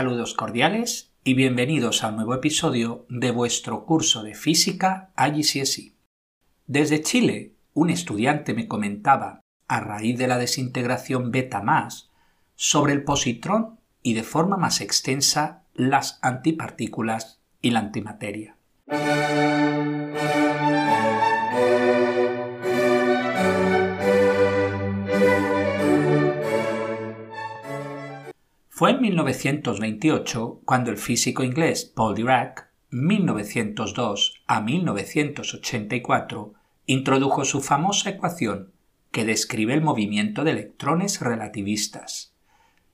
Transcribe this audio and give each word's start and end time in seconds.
Saludos 0.00 0.32
cordiales 0.32 1.12
y 1.24 1.34
bienvenidos 1.34 2.02
a 2.02 2.08
un 2.08 2.16
nuevo 2.16 2.32
episodio 2.32 3.04
de 3.10 3.32
vuestro 3.32 3.84
curso 3.84 4.22
de 4.22 4.34
física 4.34 5.12
IGCSE. 5.14 5.92
Desde 6.66 7.02
Chile, 7.02 7.52
un 7.74 7.90
estudiante 7.90 8.54
me 8.54 8.66
comentaba, 8.66 9.42
a 9.68 9.80
raíz 9.80 10.16
de 10.16 10.26
la 10.26 10.38
desintegración 10.38 11.30
beta 11.30 11.60
más, 11.60 12.08
sobre 12.54 12.94
el 12.94 13.04
positrón 13.04 13.78
y 14.02 14.14
de 14.14 14.22
forma 14.22 14.56
más 14.56 14.80
extensa 14.80 15.64
las 15.74 16.18
antipartículas 16.22 17.42
y 17.60 17.72
la 17.72 17.80
antimateria. 17.80 18.56
Fue 28.80 28.92
en 28.92 29.02
1928 29.02 30.62
cuando 30.64 30.90
el 30.90 30.96
físico 30.96 31.44
inglés 31.44 31.84
Paul 31.84 32.14
Dirac, 32.14 32.70
1902 32.88 34.42
a 34.46 34.62
1984, 34.62 36.54
introdujo 36.86 37.44
su 37.44 37.60
famosa 37.60 38.08
ecuación 38.08 38.72
que 39.10 39.26
describe 39.26 39.74
el 39.74 39.82
movimiento 39.82 40.44
de 40.44 40.52
electrones 40.52 41.20
relativistas. 41.20 42.32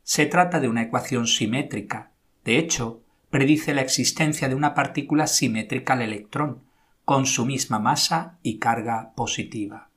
Se 0.02 0.26
trata 0.26 0.58
de 0.58 0.66
una 0.66 0.82
ecuación 0.82 1.28
simétrica. 1.28 2.10
De 2.44 2.58
hecho, 2.58 3.04
predice 3.30 3.72
la 3.72 3.82
existencia 3.82 4.48
de 4.48 4.56
una 4.56 4.74
partícula 4.74 5.28
simétrica 5.28 5.92
al 5.92 6.02
electrón, 6.02 6.64
con 7.04 7.26
su 7.26 7.46
misma 7.46 7.78
masa 7.78 8.38
y 8.42 8.58
carga 8.58 9.12
positiva. 9.14 9.88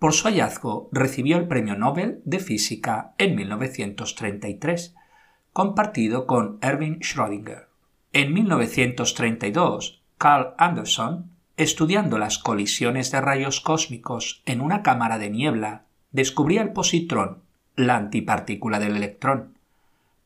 Por 0.00 0.12
su 0.12 0.24
hallazgo 0.24 0.88
recibió 0.90 1.36
el 1.36 1.46
Premio 1.46 1.76
Nobel 1.76 2.20
de 2.24 2.40
Física 2.40 3.14
en 3.16 3.36
1933 3.36 4.96
compartido 5.60 6.26
con 6.26 6.56
Erwin 6.62 7.00
Schrödinger. 7.00 7.66
En 8.14 8.32
1932, 8.32 10.00
Carl 10.16 10.54
Anderson, 10.56 11.32
estudiando 11.58 12.16
las 12.18 12.38
colisiones 12.38 13.10
de 13.10 13.20
rayos 13.20 13.60
cósmicos 13.60 14.42
en 14.46 14.62
una 14.62 14.82
cámara 14.82 15.18
de 15.18 15.28
niebla, 15.28 15.84
descubría 16.12 16.62
el 16.62 16.72
positrón, 16.72 17.42
la 17.76 17.96
antipartícula 17.96 18.78
del 18.78 18.96
electrón. 18.96 19.58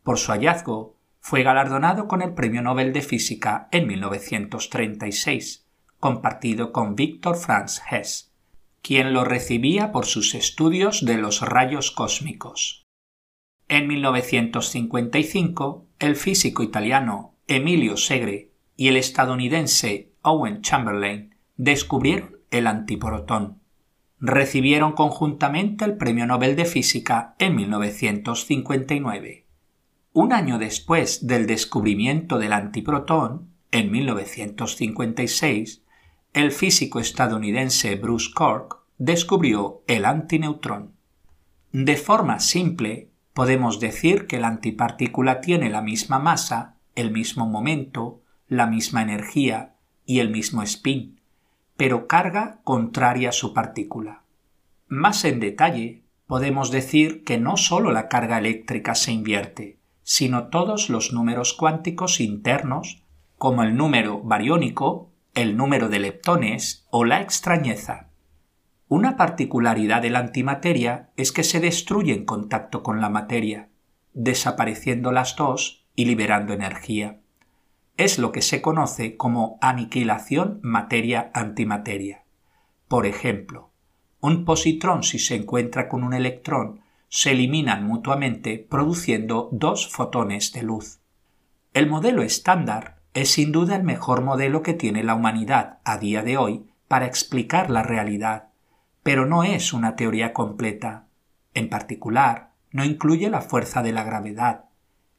Por 0.05 0.19
su 0.19 0.31
hallazgo, 0.31 0.95
fue 1.19 1.43
galardonado 1.43 2.07
con 2.07 2.23
el 2.23 2.35
Premio 2.35 2.63
Nobel 2.63 2.93
de 2.93 3.03
Física 3.03 3.67
en 3.73 3.89
1936, 3.89 5.67
compartido 5.99 6.71
con 6.71 6.95
Victor 6.95 7.35
Franz 7.35 7.83
Hess, 7.91 8.33
quien 8.83 9.13
lo 9.13 9.25
recibía 9.25 9.91
por 9.91 10.07
sus 10.07 10.37
estudios 10.37 11.05
de 11.05 11.17
los 11.19 11.41
rayos 11.41 11.91
cósmicos. 11.91 12.84
En 13.69 13.87
1955, 13.89 15.87
el 15.99 16.17
físico 16.17 16.63
italiano 16.63 17.35
Emilio 17.47 17.97
Segre 17.97 18.51
y 18.77 18.89
el 18.89 18.97
estadounidense 18.97 20.13
Owen 20.23 20.61
Chamberlain 20.63 21.35
descubrieron 21.57 22.39
el 22.51 22.67
antiprotón. 22.67 23.61
Recibieron 24.21 24.93
conjuntamente 24.93 25.85
el 25.85 25.97
Premio 25.97 26.27
Nobel 26.27 26.57
de 26.57 26.65
Física 26.65 27.35
en 27.39 27.57
1959. 27.57 29.47
Un 30.13 30.33
año 30.33 30.59
después 30.59 31.27
del 31.27 31.47
descubrimiento 31.47 32.39
del 32.39 32.53
antiprotón, 32.53 33.51
en 33.71 33.91
1956, 33.91 35.83
el 36.33 36.53
físico 36.53 37.01
estadounidense 37.01 37.97
Bruce 37.97 38.31
Cork 38.33 38.79
descubrió 38.99 39.83
el 39.87 40.05
antineutrón. 40.05 40.93
De 41.73 41.97
forma 41.97 42.39
simple, 42.39 43.11
podemos 43.35 43.81
decir 43.81 44.27
que 44.27 44.41
la 44.41 44.49
antipartícula 44.49 45.41
tiene 45.41 45.69
la 45.69 45.83
misma 45.83 46.19
masa, 46.19 46.77
el 46.95 47.11
mismo 47.11 47.47
momento, 47.47 48.23
la 48.49 48.67
misma 48.67 49.03
energía 49.03 49.75
y 50.07 50.21
el 50.21 50.31
mismo 50.31 50.63
spin, 50.63 51.21
pero 51.77 52.07
carga 52.07 52.61
contraria 52.63 53.31
a 53.31 53.33
su 53.33 53.53
partícula. 53.53 54.23
Más 54.87 55.25
en 55.25 55.41
detalle, 55.41 56.03
podemos 56.27 56.71
decir 56.71 57.25
que 57.25 57.39
no 57.39 57.57
solo 57.57 57.91
la 57.91 58.09
carga 58.09 58.39
eléctrica 58.39 58.95
se 58.95 59.13
invierte, 59.13 59.79
sino 60.05 60.49
todos 60.49 60.89
los 60.89 61.13
números 61.13 61.55
cuánticos 61.55 62.21
internos, 62.21 63.03
como 63.37 63.65
el 63.65 63.77
número 63.77 64.21
bariónico, 64.21 65.11
el 65.35 65.57
número 65.57 65.89
de 65.89 65.99
leptones 65.99 66.87
o 66.91 67.05
la 67.05 67.21
extrañeza. 67.21 68.11
Una 68.89 69.17
particularidad 69.17 70.03
de 70.03 70.11
la 70.11 70.19
antimateria 70.19 71.11
es 71.17 71.33
que 71.33 71.43
se 71.43 71.59
destruye 71.59 72.13
en 72.13 72.27
contacto 72.27 72.83
con 72.83 73.01
la 73.01 73.09
materia, 73.09 73.71
desapareciendo 74.13 75.11
las 75.11 75.37
dos 75.37 75.87
y 75.97 76.05
liberando 76.05 76.53
energía. 76.53 77.21
Es 77.97 78.19
lo 78.19 78.31
que 78.31 78.43
se 78.43 78.61
conoce 78.61 79.17
como 79.17 79.59
aniquilación 79.63 80.61
materia-antimateria. 80.63 82.25
Por 82.89 83.07
ejemplo, 83.07 83.71
un 84.21 84.45
positrón 84.45 85.03
si 85.03 85.19
se 85.19 85.37
encuentra 85.37 85.89
con 85.89 86.05
un 86.05 86.13
electrón 86.13 86.81
se 87.09 87.31
eliminan 87.31 87.87
mutuamente 87.87 88.59
produciendo 88.59 89.49
dos 89.53 89.89
fotones 89.89 90.53
de 90.53 90.63
luz. 90.63 91.01
El 91.73 91.89
modelo 91.89 92.23
estándar 92.23 93.01
es 93.15 93.31
sin 93.31 93.53
duda 93.53 93.77
el 93.77 93.85
mejor 93.85 94.23
modelo 94.23 94.63
que 94.63 94.75
tiene 94.75 95.05
la 95.05 95.15
humanidad 95.15 95.79
a 95.85 95.97
día 95.99 96.23
de 96.23 96.37
hoy 96.37 96.67
para 96.89 97.07
explicar 97.07 97.71
la 97.71 97.83
realidad 97.83 98.49
pero 99.05 99.27
no 99.27 99.45
es 99.45 99.73
una 99.73 99.95
teoría 99.95 100.33
completa. 100.33 101.07
En 101.53 101.69
particular, 101.69 102.51
no 102.73 102.85
incluye 102.85 103.31
la 103.31 103.43
fuerza 103.43 103.83
de 103.83 103.93
la 103.93 104.03
gravedad 104.03 104.65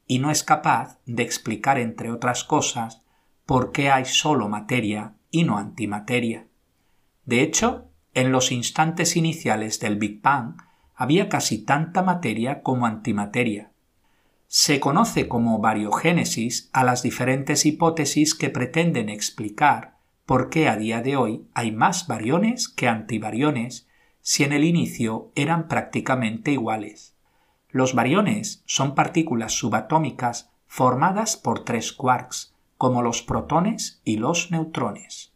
y 0.06 0.18
no 0.18 0.30
es 0.30 0.42
capaz 0.42 0.98
de 1.06 1.22
explicar, 1.22 1.78
entre 1.78 2.10
otras 2.10 2.44
cosas, 2.44 3.02
por 3.46 3.72
qué 3.72 3.90
hay 3.90 4.04
solo 4.04 4.48
materia 4.48 5.14
y 5.30 5.44
no 5.44 5.56
antimateria. 5.56 6.48
De 7.24 7.42
hecho, 7.42 7.88
en 8.12 8.32
los 8.32 8.52
instantes 8.52 9.16
iniciales 9.16 9.78
del 9.78 9.96
Big 9.96 10.20
Bang 10.20 10.56
había 10.94 11.28
casi 11.28 11.64
tanta 11.64 12.02
materia 12.02 12.62
como 12.62 12.86
antimateria. 12.86 13.70
Se 14.48 14.80
conoce 14.80 15.28
como 15.28 15.60
variogénesis 15.60 16.70
a 16.72 16.82
las 16.82 17.02
diferentes 17.02 17.66
hipótesis 17.66 18.34
que 18.34 18.50
pretenden 18.50 19.08
explicar 19.08 19.95
por 20.26 20.50
qué 20.50 20.68
a 20.68 20.76
día 20.76 21.00
de 21.00 21.16
hoy 21.16 21.48
hay 21.54 21.70
más 21.70 22.08
variones 22.08 22.68
que 22.68 22.88
antivariones 22.88 23.88
si 24.20 24.42
en 24.42 24.52
el 24.52 24.64
inicio 24.64 25.30
eran 25.36 25.68
prácticamente 25.68 26.50
iguales. 26.50 27.16
Los 27.70 27.94
variones 27.94 28.62
son 28.66 28.96
partículas 28.96 29.52
subatómicas 29.52 30.50
formadas 30.66 31.36
por 31.36 31.64
tres 31.64 31.92
quarks, 31.92 32.54
como 32.76 33.02
los 33.02 33.22
protones 33.22 34.00
y 34.04 34.16
los 34.16 34.50
neutrones. 34.50 35.32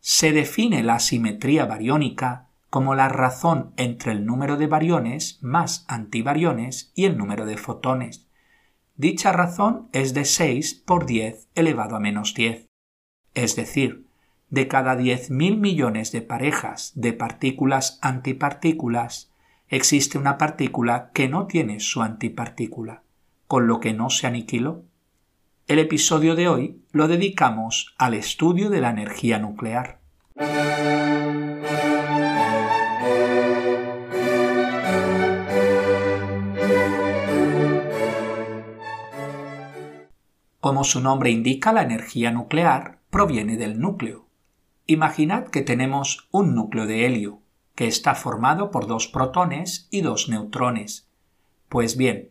Se 0.00 0.32
define 0.32 0.82
la 0.82 0.98
simetría 0.98 1.64
bariónica 1.64 2.48
como 2.68 2.94
la 2.94 3.08
razón 3.08 3.72
entre 3.76 4.12
el 4.12 4.26
número 4.26 4.58
de 4.58 4.66
variones 4.66 5.38
más 5.40 5.86
antivariones 5.88 6.92
y 6.94 7.06
el 7.06 7.16
número 7.16 7.46
de 7.46 7.56
fotones. 7.56 8.28
Dicha 8.96 9.32
razón 9.32 9.88
es 9.92 10.12
de 10.12 10.26
6 10.26 10.82
por 10.84 11.06
10 11.06 11.48
elevado 11.54 11.96
a 11.96 12.00
menos 12.00 12.34
10. 12.34 12.66
Es 13.34 13.56
decir, 13.56 14.03
de 14.54 14.68
cada 14.68 14.94
10.000 14.96 15.58
millones 15.58 16.12
de 16.12 16.22
parejas 16.22 16.92
de 16.94 17.12
partículas 17.12 17.98
antipartículas, 18.02 19.32
existe 19.68 20.16
una 20.16 20.38
partícula 20.38 21.10
que 21.12 21.28
no 21.28 21.48
tiene 21.48 21.80
su 21.80 22.02
antipartícula, 22.02 23.02
con 23.48 23.66
lo 23.66 23.80
que 23.80 23.92
no 23.92 24.10
se 24.10 24.28
aniquiló. 24.28 24.84
El 25.66 25.80
episodio 25.80 26.36
de 26.36 26.46
hoy 26.46 26.80
lo 26.92 27.08
dedicamos 27.08 27.96
al 27.98 28.14
estudio 28.14 28.70
de 28.70 28.80
la 28.80 28.90
energía 28.90 29.40
nuclear. 29.40 29.98
Como 40.60 40.84
su 40.84 41.00
nombre 41.00 41.30
indica, 41.30 41.72
la 41.72 41.82
energía 41.82 42.30
nuclear 42.30 43.00
proviene 43.10 43.56
del 43.56 43.80
núcleo. 43.80 44.23
Imaginad 44.86 45.48
que 45.48 45.62
tenemos 45.62 46.28
un 46.30 46.54
núcleo 46.54 46.86
de 46.86 47.06
helio, 47.06 47.40
que 47.74 47.86
está 47.86 48.14
formado 48.14 48.70
por 48.70 48.86
dos 48.86 49.08
protones 49.08 49.88
y 49.90 50.02
dos 50.02 50.28
neutrones. 50.28 51.08
Pues 51.70 51.96
bien, 51.96 52.30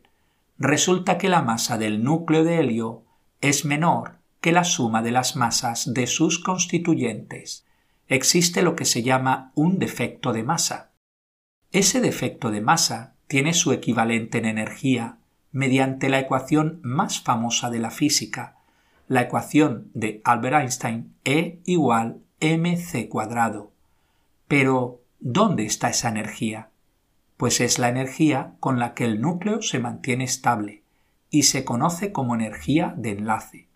resulta 0.60 1.18
que 1.18 1.30
la 1.30 1.42
masa 1.42 1.80
del 1.80 2.04
núcleo 2.04 2.44
de 2.44 2.60
helio 2.60 3.04
es 3.42 3.66
menor 3.66 4.20
que 4.40 4.52
la 4.52 4.66
suma 4.66 5.02
de 5.02 5.12
las 5.12 5.36
masas 5.36 5.94
de 5.94 6.06
sus 6.06 6.38
constituyentes. 6.38 7.66
Existe 8.08 8.62
lo 8.62 8.76
que 8.76 8.86
se 8.86 9.02
llama 9.02 9.52
un 9.56 9.80
defecto 9.80 10.32
de 10.32 10.44
masa. 10.44 10.92
Ese 11.72 12.02
defecto 12.02 12.52
de 12.52 12.62
masa 12.62 13.16
tiene 13.28 13.54
su 13.54 13.72
equivalente 13.72 14.38
en 14.38 14.46
energía 14.46 15.18
mediante 15.52 16.08
la 16.08 16.20
ecuación 16.20 16.80
más 16.84 17.20
famosa 17.20 17.72
de 17.72 17.80
la 17.80 17.90
física, 17.90 18.58
la 19.08 19.22
ecuación 19.22 19.90
de 19.94 20.22
Albert 20.24 20.58
Einstein 20.58 21.16
E 21.26 21.62
igual 21.66 22.20
mc 22.44 23.08
cuadrado. 23.08 23.72
Pero, 24.48 25.02
¿dónde 25.20 25.66
está 25.66 25.90
esa 25.90 26.10
energía? 26.10 26.70
Pues 27.38 27.62
es 27.62 27.80
la 27.80 27.90
energía 27.90 28.54
con 28.60 28.80
la 28.80 28.94
que 28.94 29.06
el 29.06 29.22
núcleo 29.22 29.62
se 29.62 29.80
mantiene 29.80 30.26
estable 30.26 30.84
y 31.30 31.44
se 31.44 31.66
conoce 31.66 32.12
como 32.12 32.36
energía 32.36 32.94
de 32.98 33.12
enlace. 33.12 33.68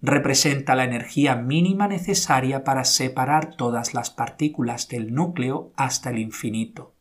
Representa 0.00 0.74
la 0.74 0.84
energía 0.84 1.36
mínima 1.36 1.88
necesaria 1.88 2.64
para 2.64 2.84
separar 2.84 3.54
todas 3.56 3.94
las 3.94 4.10
partículas 4.10 4.88
del 4.88 5.14
núcleo 5.14 5.72
hasta 5.76 6.10
el 6.10 6.18
infinito. 6.18 6.92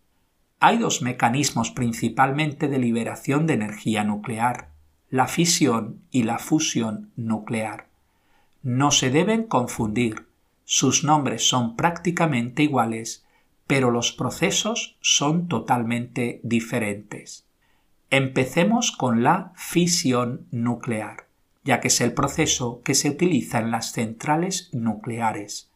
Hay 0.59 0.77
dos 0.77 1.01
mecanismos 1.01 1.71
principalmente 1.71 2.67
de 2.67 2.77
liberación 2.77 3.47
de 3.47 3.55
energía 3.55 4.03
nuclear, 4.03 4.69
la 5.09 5.27
fisión 5.27 6.01
y 6.11 6.23
la 6.23 6.37
fusión 6.37 7.11
nuclear. 7.15 7.87
No 8.63 8.91
se 8.91 9.09
deben 9.09 9.43
confundir, 9.43 10.27
sus 10.73 11.03
nombres 11.03 11.49
son 11.49 11.75
prácticamente 11.75 12.63
iguales, 12.63 13.25
pero 13.67 13.91
los 13.91 14.13
procesos 14.13 14.95
son 15.01 15.49
totalmente 15.49 16.39
diferentes. 16.43 17.45
Empecemos 18.09 18.93
con 18.93 19.21
la 19.21 19.51
fisión 19.57 20.47
nuclear, 20.49 21.27
ya 21.65 21.81
que 21.81 21.89
es 21.89 21.99
el 21.99 22.13
proceso 22.13 22.79
que 22.85 22.95
se 22.95 23.09
utiliza 23.09 23.59
en 23.59 23.69
las 23.69 23.91
centrales 23.91 24.69
nucleares. 24.71 25.69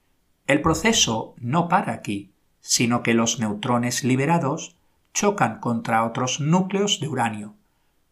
El 0.47 0.63
proceso 0.63 1.35
no 1.39 1.69
para 1.69 1.93
aquí, 1.93 2.33
sino 2.61 3.03
que 3.03 3.15
los 3.15 3.41
neutrones 3.41 4.05
liberados 4.05 4.77
chocan 5.13 5.61
contra 5.61 6.05
otros 6.05 6.41
núcleos 6.41 7.01
de 7.01 7.09
uranio, 7.09 7.55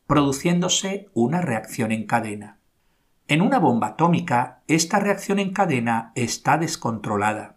produciéndose 0.06 1.08
una 1.14 1.40
reacción 1.40 1.90
en 1.90 2.06
cadena. 2.06 2.58
En 3.28 3.40
una 3.40 3.58
bomba 3.58 3.88
atómica, 3.88 4.62
esta 4.68 4.98
reacción 4.98 5.38
en 5.38 5.52
cadena 5.52 6.12
está 6.14 6.58
descontrolada. 6.58 7.56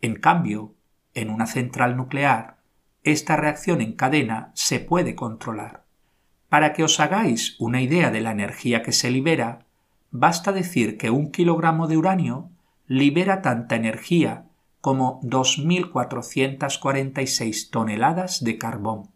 En 0.00 0.16
cambio, 0.16 0.74
en 1.14 1.30
una 1.30 1.46
central 1.46 1.96
nuclear, 1.96 2.58
esta 3.04 3.36
reacción 3.36 3.80
en 3.80 3.92
cadena 3.92 4.50
se 4.54 4.80
puede 4.80 5.14
controlar. 5.14 5.84
Para 6.48 6.72
que 6.72 6.82
os 6.84 7.00
hagáis 7.00 7.56
una 7.58 7.80
idea 7.80 8.10
de 8.10 8.20
la 8.20 8.30
energía 8.30 8.82
que 8.82 8.92
se 8.92 9.10
libera, 9.10 9.66
basta 10.10 10.52
decir 10.52 10.98
que 10.98 11.10
un 11.10 11.32
kilogramo 11.32 11.88
de 11.88 11.96
uranio 11.96 12.50
libera 12.86 13.42
tanta 13.42 13.74
energía 13.74 14.44
como 14.80 15.20
2.446 15.22 17.70
toneladas 17.70 18.44
de 18.44 18.58
carbón. 18.58 19.08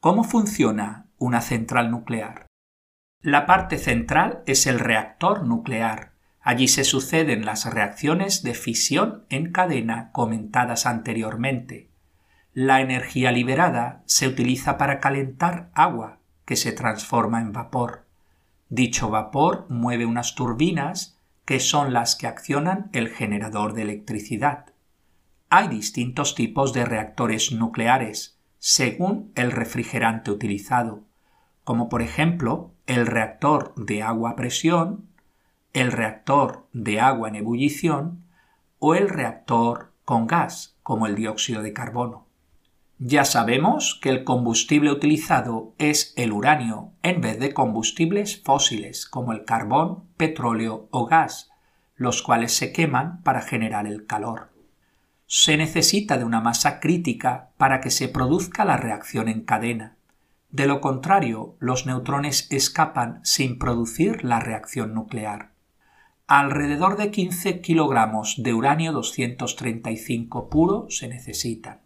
¿Cómo 0.00 0.22
funciona 0.22 1.06
una 1.18 1.40
central 1.40 1.90
nuclear? 1.90 2.45
La 3.26 3.44
parte 3.44 3.78
central 3.78 4.44
es 4.46 4.68
el 4.68 4.78
reactor 4.78 5.44
nuclear, 5.44 6.12
Allí 6.40 6.68
se 6.68 6.84
suceden 6.84 7.44
las 7.44 7.64
reacciones 7.64 8.44
de 8.44 8.54
fisión 8.54 9.24
en 9.30 9.50
cadena 9.50 10.12
comentadas 10.12 10.86
anteriormente. 10.86 11.90
La 12.52 12.80
energía 12.80 13.32
liberada 13.32 14.04
se 14.06 14.28
utiliza 14.28 14.78
para 14.78 15.00
calentar 15.00 15.70
agua, 15.74 16.20
que 16.44 16.54
se 16.54 16.70
transforma 16.70 17.40
en 17.40 17.52
vapor. 17.52 18.06
Dicho 18.68 19.10
vapor 19.10 19.66
mueve 19.70 20.06
unas 20.06 20.36
turbinas 20.36 21.18
que 21.44 21.58
son 21.58 21.92
las 21.92 22.14
que 22.14 22.28
accionan 22.28 22.90
el 22.92 23.08
generador 23.08 23.72
de 23.72 23.82
electricidad. 23.82 24.66
Hay 25.50 25.66
distintos 25.66 26.36
tipos 26.36 26.72
de 26.72 26.84
reactores 26.84 27.50
nucleares, 27.50 28.38
según 28.60 29.32
el 29.34 29.50
refrigerante 29.50 30.30
utilizado, 30.30 31.02
como 31.66 31.88
por 31.88 32.00
ejemplo 32.00 32.70
el 32.86 33.08
reactor 33.08 33.74
de 33.74 34.00
agua 34.00 34.30
a 34.30 34.36
presión, 34.36 35.08
el 35.72 35.90
reactor 35.90 36.68
de 36.72 37.00
agua 37.00 37.28
en 37.28 37.34
ebullición 37.34 38.24
o 38.78 38.94
el 38.94 39.08
reactor 39.08 39.92
con 40.04 40.28
gas, 40.28 40.78
como 40.84 41.08
el 41.08 41.16
dióxido 41.16 41.62
de 41.62 41.72
carbono. 41.72 42.28
Ya 43.00 43.24
sabemos 43.24 43.98
que 44.00 44.10
el 44.10 44.22
combustible 44.22 44.92
utilizado 44.92 45.74
es 45.78 46.14
el 46.16 46.30
uranio 46.30 46.92
en 47.02 47.20
vez 47.20 47.40
de 47.40 47.52
combustibles 47.52 48.40
fósiles 48.44 49.04
como 49.04 49.32
el 49.32 49.44
carbón, 49.44 50.04
petróleo 50.16 50.86
o 50.92 51.06
gas, 51.06 51.50
los 51.96 52.22
cuales 52.22 52.52
se 52.52 52.72
queman 52.72 53.24
para 53.24 53.42
generar 53.42 53.88
el 53.88 54.06
calor. 54.06 54.52
Se 55.26 55.56
necesita 55.56 56.16
de 56.16 56.24
una 56.24 56.40
masa 56.40 56.78
crítica 56.78 57.50
para 57.56 57.80
que 57.80 57.90
se 57.90 58.06
produzca 58.06 58.64
la 58.64 58.76
reacción 58.76 59.28
en 59.28 59.40
cadena. 59.40 59.95
De 60.56 60.66
lo 60.66 60.80
contrario, 60.80 61.54
los 61.58 61.84
neutrones 61.84 62.48
escapan 62.50 63.20
sin 63.24 63.58
producir 63.58 64.24
la 64.24 64.40
reacción 64.40 64.94
nuclear 64.94 65.50
alrededor 66.26 66.96
de 66.96 67.10
15 67.10 67.60
kilogramos 67.60 68.42
de 68.42 68.54
uranio 68.54 68.92
235 68.92 70.48
puro 70.48 70.86
se 70.88 71.08
necesitan. 71.08 71.82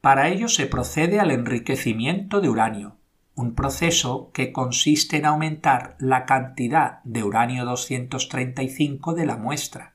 Para 0.00 0.28
ello 0.28 0.48
se 0.48 0.64
procede 0.64 1.20
al 1.20 1.30
enriquecimiento 1.30 2.40
de 2.40 2.48
uranio, 2.48 2.96
un 3.34 3.54
proceso 3.54 4.30
que 4.32 4.52
consiste 4.52 5.18
en 5.18 5.26
aumentar 5.26 5.94
la 5.98 6.24
cantidad 6.24 7.00
de 7.04 7.22
uranio 7.24 7.66
235 7.66 9.12
de 9.12 9.26
la 9.26 9.36
muestra, 9.36 9.94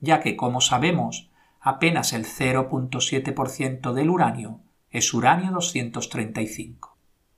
ya 0.00 0.18
que, 0.20 0.36
como 0.36 0.60
sabemos, 0.60 1.30
apenas 1.60 2.12
el 2.12 2.26
0.7% 2.26 3.92
del 3.92 4.10
uranio 4.10 4.58
es 4.90 5.14
uranio 5.14 5.52
235. 5.52 6.93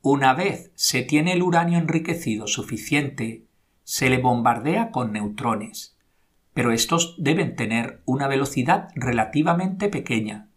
Una 0.09 0.35
vez 0.35 0.71
se 0.77 1.03
tiene 1.03 1.33
el 1.33 1.43
uranio 1.43 1.81
enriquecido 1.81 2.47
suficiente 2.47 3.49
se 3.83 4.09
le 4.09 4.19
bombardea 4.19 4.93
con 4.93 5.11
neutrones, 5.11 5.99
pero 6.55 6.71
estos 6.71 7.17
deben 7.19 7.57
tener 7.57 8.03
una 8.05 8.29
velocidad 8.29 8.91
relativamente 8.95 9.89
pequeña, 9.89 10.49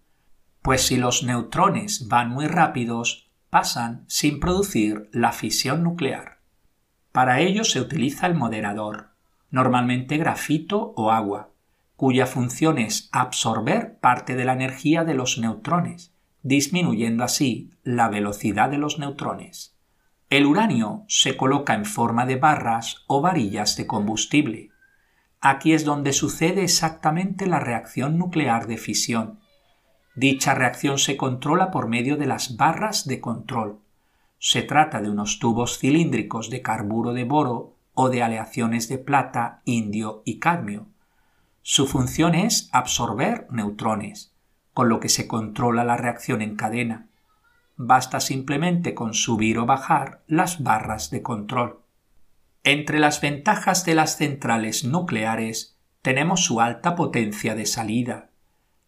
pues 0.62 0.86
si 0.86 0.98
los 0.98 1.24
neutrones 1.24 2.08
van 2.08 2.30
muy 2.30 2.46
rápidos, 2.46 3.32
pasan 3.50 4.04
sin 4.06 4.40
producir 4.40 5.10
la 5.14 5.32
fisión 5.32 5.82
nuclear. 5.82 6.42
Para 7.12 7.40
ello 7.40 7.64
se 7.64 7.82
utiliza 7.82 8.28
el 8.28 8.36
moderador, 8.36 9.16
normalmente 9.50 10.18
grafito 10.18 10.94
o 10.96 11.10
agua, 11.10 11.50
cuya 11.96 12.28
función 12.28 12.78
es 12.78 13.10
absorber 13.12 13.98
parte 13.98 14.36
de 14.36 14.46
la 14.46 14.54
energía 14.54 15.06
de 15.06 15.16
los 15.16 15.40
neutrones, 15.40 16.14
disminuyendo 16.44 17.24
así 17.24 17.72
la 17.84 18.10
velocidad 18.10 18.70
de 18.70 18.78
los 18.78 19.00
neutrones. 19.00 19.76
El 20.30 20.46
uranio 20.46 21.06
se 21.08 21.36
coloca 21.36 21.74
en 21.74 21.86
forma 21.86 22.26
de 22.26 22.36
barras 22.36 23.04
o 23.08 23.22
varillas 23.22 23.76
de 23.78 23.88
combustible. 23.88 24.70
Aquí 25.42 25.74
es 25.74 25.86
donde 25.86 26.14
sucede 26.14 26.64
exactamente 26.64 27.48
la 27.48 27.60
reacción 27.60 28.18
nuclear 28.18 28.68
de 28.68 28.78
fisión. 28.78 29.40
Dicha 30.16 30.54
reacción 30.54 31.00
se 31.00 31.18
controla 31.18 31.72
por 31.72 31.88
medio 31.88 32.18
de 32.18 32.28
las 32.28 32.58
barras 32.58 33.08
de 33.08 33.20
control. 33.20 33.80
Se 34.38 34.62
trata 34.62 35.02
de 35.02 35.10
unos 35.10 35.40
tubos 35.40 35.80
cilíndricos 35.80 36.50
de 36.50 36.62
carburo 36.62 37.14
de 37.14 37.24
boro 37.24 37.76
o 37.94 38.10
de 38.10 38.22
aleaciones 38.22 38.88
de 38.88 38.98
plata, 38.98 39.62
indio 39.66 40.22
y 40.26 40.40
cadmio. 40.40 40.88
Su 41.62 41.88
función 41.88 42.36
es 42.36 42.70
absorber 42.72 43.48
neutrones, 43.50 44.34
con 44.80 44.88
lo 44.88 45.02
que 45.02 45.10
se 45.10 45.28
controla 45.28 45.84
la 45.84 45.98
reacción 45.98 46.42
en 46.42 46.56
cadena. 46.56 47.10
Basta 47.76 48.22
simplemente 48.22 48.94
con 48.94 49.14
subir 49.14 49.58
o 49.58 49.66
bajar 49.66 50.24
las 50.26 50.64
barras 50.64 51.10
de 51.10 51.22
control. 51.22 51.82
Entre 52.64 52.98
las 52.98 53.20
ventajas 53.20 53.84
de 53.84 53.94
las 53.94 54.16
centrales 54.16 54.86
nucleares 54.86 55.78
tenemos 56.02 56.46
su 56.46 56.62
alta 56.62 56.96
potencia 56.96 57.56
de 57.56 57.66
salida, 57.66 58.30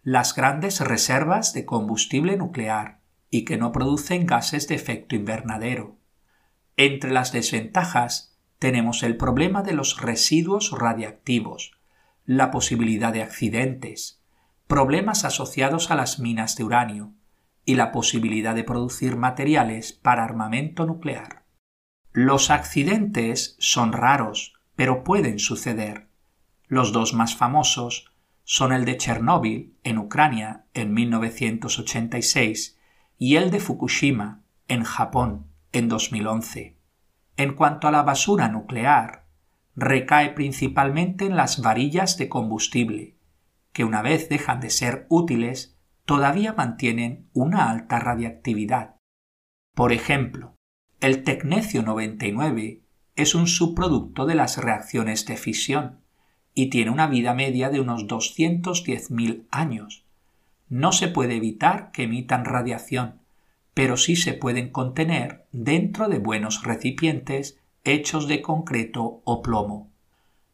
las 0.01 0.33
grandes 0.33 0.79
reservas 0.79 1.51
de 1.51 1.65
combustible 1.65 2.37
nuclear 2.37 3.01
y 3.29 3.43
que 3.43 3.57
no 3.57 3.73
producen 3.73 4.25
gases 4.25 4.69
de 4.69 4.75
efecto 4.75 5.17
invernadero. 5.17 5.97
Entre 6.77 7.11
las 7.11 7.33
desventajas 7.33 8.39
tenemos 8.59 9.03
el 9.03 9.17
problema 9.17 9.61
de 9.61 9.73
los 9.73 9.99
residuos 9.99 10.71
radiactivos, 10.71 11.73
la 12.23 12.49
posibilidad 12.49 13.11
de 13.11 13.23
accidentes, 13.23 14.20
problemas 14.67 15.25
asociados 15.25 15.91
a 15.91 15.95
las 15.95 16.19
minas 16.19 16.55
de 16.55 16.63
uranio 16.63 17.13
y 17.65 17.75
la 17.75 17.91
posibilidad 17.91 18.55
de 18.55 18.63
producir 18.63 19.17
materiales 19.17 19.93
para 19.93 20.23
armamento 20.23 20.85
nuclear. 20.85 21.43
Los 22.11 22.49
accidentes 22.49 23.55
son 23.59 23.93
raros, 23.93 24.53
pero 24.75 25.03
pueden 25.03 25.39
suceder. 25.39 26.09
Los 26.67 26.91
dos 26.91 27.13
más 27.13 27.35
famosos 27.35 28.11
son 28.43 28.73
el 28.73 28.85
de 28.85 28.97
Chernóbil, 28.97 29.77
en 29.83 29.97
Ucrania, 29.97 30.65
en 30.73 30.93
1986, 30.93 32.77
y 33.17 33.35
el 33.35 33.51
de 33.51 33.59
Fukushima, 33.59 34.41
en 34.67 34.83
Japón, 34.83 35.47
en 35.71 35.87
2011. 35.87 36.75
En 37.37 37.53
cuanto 37.53 37.87
a 37.87 37.91
la 37.91 38.03
basura 38.03 38.49
nuclear, 38.49 39.25
recae 39.75 40.29
principalmente 40.31 41.25
en 41.25 41.35
las 41.35 41.61
varillas 41.61 42.17
de 42.17 42.27
combustible, 42.27 43.15
que 43.73 43.83
una 43.83 44.01
vez 44.01 44.29
dejan 44.29 44.59
de 44.59 44.69
ser 44.69 45.05
útiles, 45.09 45.77
todavía 46.05 46.53
mantienen 46.53 47.29
una 47.33 47.69
alta 47.69 47.99
radiactividad. 47.99 48.95
Por 49.75 49.93
ejemplo, 49.93 50.55
el 50.99 51.23
tecnecio 51.23 51.81
99 51.81 52.81
es 53.15 53.35
un 53.35 53.47
subproducto 53.47 54.25
de 54.25 54.35
las 54.35 54.57
reacciones 54.57 55.25
de 55.25 55.37
fisión 55.37 55.99
y 56.53 56.69
tiene 56.69 56.91
una 56.91 57.07
vida 57.07 57.33
media 57.33 57.69
de 57.69 57.79
unos 57.79 58.07
210.000 58.07 59.45
años. 59.51 60.05
No 60.69 60.91
se 60.91 61.07
puede 61.07 61.35
evitar 61.35 61.91
que 61.91 62.03
emitan 62.03 62.45
radiación, 62.45 63.21
pero 63.73 63.97
sí 63.97 64.15
se 64.15 64.33
pueden 64.33 64.69
contener 64.69 65.45
dentro 65.51 66.09
de 66.09 66.19
buenos 66.19 66.63
recipientes 66.63 67.59
hechos 67.83 68.27
de 68.27 68.41
concreto 68.41 69.21
o 69.23 69.41
plomo. 69.41 69.89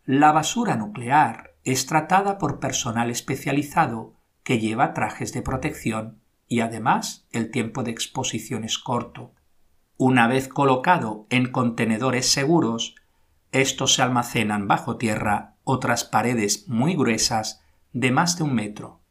La 0.05 0.31
basura 0.31 0.75
nuclear 0.75 1.46
es 1.71 1.85
tratada 1.85 2.37
por 2.37 2.59
personal 2.59 3.09
especializado 3.09 4.13
que 4.43 4.59
lleva 4.59 4.93
trajes 4.93 5.33
de 5.33 5.41
protección 5.41 6.19
y 6.47 6.61
además 6.61 7.27
el 7.31 7.51
tiempo 7.51 7.83
de 7.83 7.91
exposición 7.91 8.63
es 8.63 8.77
corto. 8.77 9.33
Una 9.97 10.27
vez 10.27 10.47
colocado 10.47 11.27
en 11.29 11.51
contenedores 11.51 12.31
seguros, 12.31 12.95
estos 13.51 13.95
se 13.95 14.01
almacenan 14.01 14.67
bajo 14.67 14.97
tierra 14.97 15.55
o 15.63 15.79
tras 15.79 16.03
paredes 16.03 16.67
muy 16.67 16.95
gruesas 16.95 17.61
de 17.91 18.11
más 18.11 18.37
de 18.37 18.43
un 18.43 18.53
metro 18.53 19.01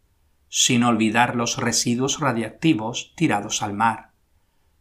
sin 0.49 0.85
olvidar 0.85 1.37
los 1.37 1.59
residuos 1.59 2.21
radiactivos 2.21 3.13
tirados 3.17 3.63
al 3.63 3.75
mar. 3.75 4.13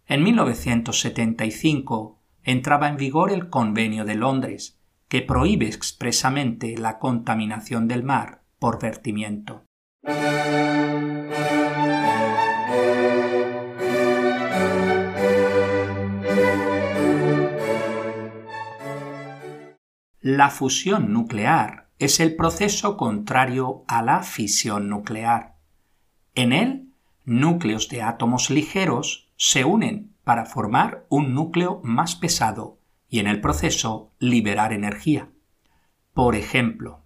En 0.08 0.24
1975 0.24 2.20
entraba 2.44 2.88
en 2.88 2.98
vigor 2.98 3.32
el 3.32 3.50
Convenio 3.50 4.06
de 4.06 4.16
Londres, 4.16 4.80
que 5.08 5.22
prohíbe 5.22 5.68
expresamente 5.68 6.78
la 6.78 7.00
contaminación 7.00 7.88
del 7.88 8.04
mar 8.04 8.42
por 8.60 8.82
vertimiento. 8.82 9.64
La 20.22 20.50
fusión 20.50 21.14
nuclear 21.14 21.90
es 22.00 22.20
el 22.20 22.36
proceso 22.36 22.98
contrario 22.98 23.84
a 23.88 24.02
la 24.02 24.24
fisión 24.24 24.90
nuclear. 24.90 25.56
En 26.34 26.52
él, 26.52 26.90
núcleos 27.24 27.90
de 27.90 28.02
átomos 28.02 28.50
ligeros 28.50 29.30
se 29.38 29.66
unen 29.66 30.16
para 30.24 30.46
formar 30.46 31.06
un 31.10 31.36
núcleo 31.36 31.80
más 31.84 32.16
pesado 32.16 32.80
y 33.10 33.20
en 33.20 33.28
el 33.28 33.42
proceso 33.42 34.12
liberar 34.20 34.74
energía. 34.74 35.30
Por 36.14 36.36
ejemplo, 36.36 37.04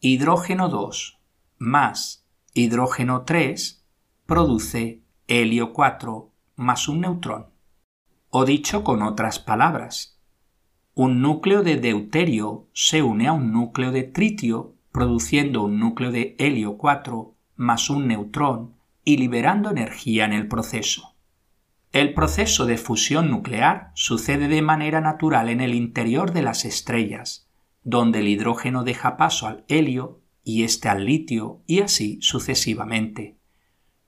hidrógeno 0.00 0.68
2 0.68 1.20
más 1.58 2.26
hidrógeno 2.54 3.22
3 3.24 3.84
produce 4.26 5.02
helio 5.26 5.72
4 5.72 6.32
más 6.56 6.88
un 6.88 7.00
neutrón. 7.00 7.46
O 8.30 8.44
dicho 8.44 8.82
con 8.82 9.02
otras 9.02 9.38
palabras, 9.38 10.18
un 10.94 11.22
núcleo 11.22 11.62
de 11.62 11.76
deuterio 11.76 12.68
se 12.72 13.02
une 13.02 13.28
a 13.28 13.32
un 13.32 13.52
núcleo 13.52 13.92
de 13.92 14.02
tritio 14.02 14.74
produciendo 14.92 15.62
un 15.62 15.78
núcleo 15.78 16.10
de 16.10 16.34
helio 16.38 16.76
4 16.76 17.34
más 17.56 17.90
un 17.90 18.08
neutrón 18.08 18.74
y 19.04 19.16
liberando 19.16 19.70
energía 19.70 20.24
en 20.24 20.32
el 20.32 20.48
proceso. 20.48 21.09
El 21.92 22.14
proceso 22.14 22.66
de 22.66 22.78
fusión 22.78 23.30
nuclear 23.30 23.90
sucede 23.94 24.46
de 24.46 24.62
manera 24.62 25.00
natural 25.00 25.48
en 25.48 25.60
el 25.60 25.74
interior 25.74 26.32
de 26.32 26.42
las 26.42 26.64
estrellas, 26.64 27.48
donde 27.82 28.20
el 28.20 28.28
hidrógeno 28.28 28.84
deja 28.84 29.16
paso 29.16 29.48
al 29.48 29.64
helio 29.68 30.20
y 30.44 30.62
éste 30.62 30.88
al 30.88 31.04
litio 31.04 31.62
y 31.66 31.80
así 31.80 32.18
sucesivamente. 32.20 33.38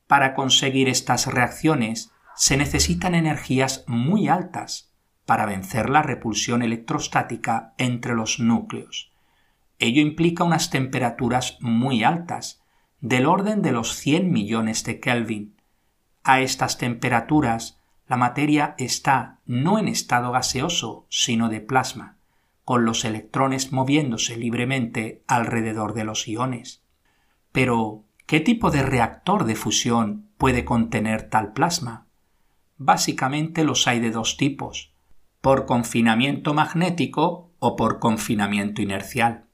Para 0.07 0.35
conseguir 0.35 0.89
estas 0.89 1.27
reacciones 1.27 2.13
se 2.37 2.57
necesitan 2.57 3.15
energías 3.15 3.85
muy 3.89 4.29
altas 4.29 4.93
para 5.27 5.47
vencer 5.47 5.91
la 5.91 6.03
repulsión 6.03 6.63
electrostática 6.63 7.75
entre 7.79 8.15
los 8.15 8.39
núcleos. 8.39 9.13
Ello 9.79 10.01
implica 10.01 10.45
unas 10.45 10.71
temperaturas 10.71 11.59
muy 11.61 12.05
altas, 12.05 12.63
del 13.01 13.27
orden 13.27 13.63
de 13.63 13.73
los 13.73 13.97
100 13.97 14.31
millones 14.31 14.85
de 14.85 15.01
Kelvin. 15.01 15.57
A 16.25 16.41
estas 16.41 16.79
temperaturas, 16.79 17.81
la 18.07 18.17
materia 18.17 18.75
está 18.79 19.39
no 19.47 19.79
en 19.79 19.89
estado 19.89 20.33
gaseoso, 20.33 21.07
sino 21.09 21.49
de 21.49 21.61
plasma, 21.61 22.17
con 22.65 22.85
los 22.85 23.05
electrones 23.05 23.73
moviéndose 23.73 24.37
libremente 24.37 25.23
alrededor 25.27 25.95
de 25.95 26.05
los 26.05 26.29
iones. 26.29 26.83
Pero, 27.51 28.05
¿qué 28.27 28.41
tipo 28.41 28.71
de 28.71 28.83
reactor 28.83 29.45
de 29.45 29.57
fusión 29.57 30.29
puede 30.39 30.65
contener 30.65 31.29
tal 31.29 31.53
plasma? 31.53 32.07
Básicamente 32.79 33.65
los 33.65 33.89
hay 33.89 34.01
de 34.01 34.11
dos 34.11 34.37
tipos, 34.37 34.93
por 35.41 35.67
confinamiento 35.67 36.55
magnético 36.55 37.51
o 37.59 37.77
por 37.77 37.99
confinamiento 37.99 38.81
inercial. 38.81 39.47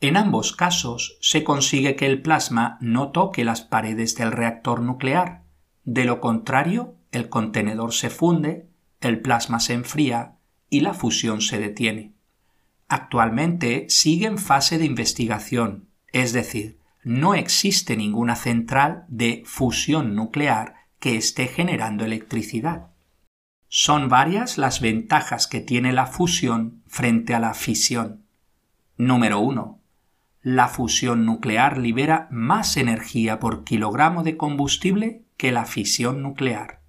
En 0.00 0.16
ambos 0.16 0.52
casos 0.52 1.16
se 1.20 1.44
consigue 1.44 1.96
que 1.96 2.06
el 2.06 2.20
plasma 2.20 2.78
no 2.80 3.10
toque 3.10 3.44
las 3.44 3.62
paredes 3.62 4.16
del 4.16 4.32
reactor 4.32 4.80
nuclear. 4.80 5.43
De 5.84 6.04
lo 6.04 6.20
contrario, 6.20 6.96
el 7.12 7.28
contenedor 7.28 7.92
se 7.92 8.10
funde, 8.10 8.68
el 9.00 9.20
plasma 9.20 9.60
se 9.60 9.74
enfría 9.74 10.36
y 10.70 10.80
la 10.80 10.94
fusión 10.94 11.40
se 11.40 11.58
detiene. 11.58 12.14
Actualmente 12.88 13.86
sigue 13.88 14.26
en 14.26 14.38
fase 14.38 14.78
de 14.78 14.86
investigación, 14.86 15.88
es 16.12 16.32
decir, 16.32 16.78
no 17.02 17.34
existe 17.34 17.96
ninguna 17.96 18.34
central 18.34 19.04
de 19.08 19.42
fusión 19.44 20.14
nuclear 20.14 20.74
que 20.98 21.16
esté 21.16 21.48
generando 21.48 22.04
electricidad. 22.04 22.88
Son 23.68 24.08
varias 24.08 24.56
las 24.56 24.80
ventajas 24.80 25.46
que 25.46 25.60
tiene 25.60 25.92
la 25.92 26.06
fusión 26.06 26.82
frente 26.86 27.34
a 27.34 27.40
la 27.40 27.54
fisión. 27.54 28.24
Número 28.96 29.40
1 29.40 29.84
la 30.44 30.68
fusión 30.68 31.24
nuclear 31.24 31.78
libera 31.78 32.28
más 32.30 32.76
energía 32.76 33.40
por 33.40 33.64
kilogramo 33.64 34.22
de 34.22 34.36
combustible 34.36 35.23
que 35.44 35.52
la 35.52 35.66
fisión 35.66 36.22
nuclear. 36.22 36.80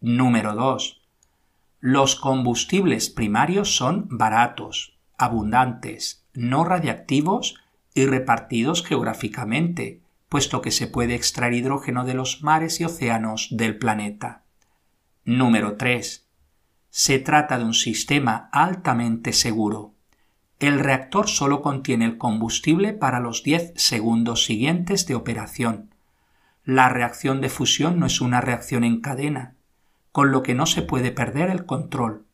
Número 0.00 0.54
2. 0.54 1.02
Los 1.78 2.16
combustibles 2.16 3.10
primarios 3.10 3.76
son 3.76 4.06
baratos, 4.08 4.98
abundantes, 5.18 6.24
no 6.32 6.64
radiactivos 6.64 7.56
y 7.92 8.06
repartidos 8.06 8.82
geográficamente, 8.82 10.00
puesto 10.30 10.62
que 10.62 10.70
se 10.70 10.86
puede 10.86 11.14
extraer 11.14 11.52
hidrógeno 11.52 12.06
de 12.06 12.14
los 12.14 12.42
mares 12.42 12.80
y 12.80 12.86
océanos 12.86 13.48
del 13.50 13.76
planeta. 13.76 14.44
Número 15.26 15.76
3. 15.76 16.26
Se 16.88 17.18
trata 17.18 17.58
de 17.58 17.64
un 17.66 17.74
sistema 17.74 18.48
altamente 18.52 19.34
seguro. 19.34 19.92
El 20.58 20.80
reactor 20.80 21.28
solo 21.28 21.60
contiene 21.60 22.06
el 22.06 22.16
combustible 22.16 22.94
para 22.94 23.20
los 23.20 23.42
10 23.42 23.74
segundos 23.76 24.46
siguientes 24.46 25.06
de 25.06 25.14
operación. 25.14 25.91
La 26.64 26.88
reacción 26.88 27.40
de 27.40 27.48
fusión 27.48 27.98
no 27.98 28.06
es 28.06 28.20
una 28.20 28.40
reacción 28.40 28.84
en 28.84 29.00
cadena, 29.00 29.56
con 30.12 30.30
lo 30.30 30.44
que 30.44 30.54
no 30.54 30.66
se 30.66 30.82
puede 30.82 31.10
perder 31.10 31.50
el 31.50 31.66
control. 31.66 32.26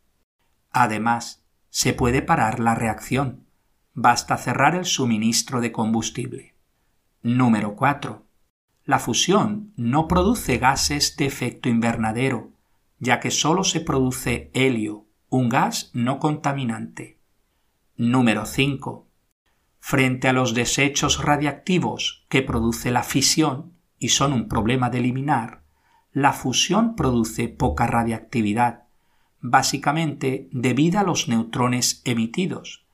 Además, 0.70 1.46
se 1.70 1.94
puede 1.94 2.20
parar 2.20 2.60
la 2.60 2.74
reacción. 2.74 3.46
Basta 3.94 4.36
cerrar 4.36 4.74
el 4.74 4.84
suministro 4.84 5.60
de 5.62 5.72
combustible. 5.72 6.54
Número 7.22 7.74
4. 7.74 8.26
La 8.84 8.98
fusión 8.98 9.72
no 9.76 10.08
produce 10.08 10.58
gases 10.58 11.16
de 11.16 11.26
efecto 11.26 11.70
invernadero, 11.70 12.52
ya 12.98 13.20
que 13.20 13.30
solo 13.30 13.64
se 13.64 13.80
produce 13.80 14.50
helio, 14.52 15.06
un 15.30 15.48
gas 15.48 15.90
no 15.94 16.18
contaminante. 16.18 17.18
Número 17.96 18.44
5. 18.44 19.06
Frente 19.78 20.28
a 20.28 20.32
los 20.32 20.52
desechos 20.54 21.24
radiactivos 21.24 22.26
que 22.28 22.42
produce 22.42 22.90
la 22.90 23.02
fisión 23.02 23.77
y 23.98 24.10
son 24.10 24.32
un 24.32 24.48
problema 24.48 24.90
de 24.90 24.98
eliminar, 24.98 25.62
la 26.12 26.32
fusión 26.32 26.96
produce 26.96 27.48
poca 27.48 27.86
radiactividad, 27.86 28.84
básicamente 29.40 30.48
debido 30.52 30.98
a 30.98 31.04
los 31.04 31.28
neutrones 31.28 32.02
emitidos, 32.04 32.86